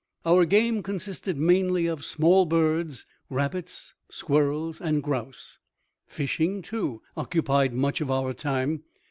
[0.25, 5.59] Our game consisted mainly of small birds, rabbits, squirrels and grouse.
[6.07, 8.81] Fishing, too, occupied much of our time.